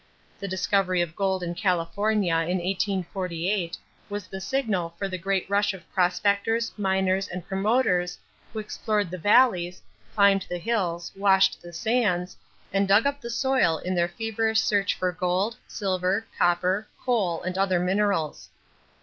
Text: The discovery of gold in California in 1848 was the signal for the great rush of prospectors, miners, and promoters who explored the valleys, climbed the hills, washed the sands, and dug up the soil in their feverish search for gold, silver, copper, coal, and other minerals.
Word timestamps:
The 0.39 0.47
discovery 0.47 0.99
of 1.03 1.15
gold 1.15 1.43
in 1.43 1.53
California 1.53 2.33
in 2.33 2.57
1848 2.57 3.77
was 4.09 4.25
the 4.25 4.41
signal 4.41 4.95
for 4.97 5.07
the 5.07 5.19
great 5.19 5.47
rush 5.47 5.75
of 5.75 5.87
prospectors, 5.93 6.71
miners, 6.75 7.27
and 7.27 7.45
promoters 7.47 8.17
who 8.51 8.57
explored 8.57 9.11
the 9.11 9.19
valleys, 9.19 9.79
climbed 10.15 10.47
the 10.49 10.57
hills, 10.57 11.11
washed 11.15 11.61
the 11.61 11.71
sands, 11.71 12.35
and 12.73 12.87
dug 12.87 13.05
up 13.05 13.21
the 13.21 13.29
soil 13.29 13.77
in 13.77 13.93
their 13.93 14.09
feverish 14.09 14.59
search 14.61 14.95
for 14.95 15.11
gold, 15.11 15.55
silver, 15.67 16.25
copper, 16.35 16.87
coal, 17.03 17.43
and 17.43 17.55
other 17.55 17.79
minerals. 17.79 18.49